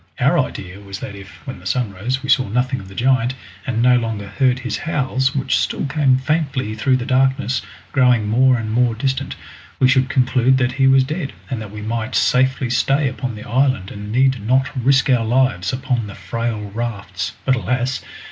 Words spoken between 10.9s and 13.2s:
dead, and that we might safely stay